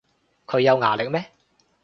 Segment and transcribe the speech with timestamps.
[0.47, 1.29] 佢有牙力咩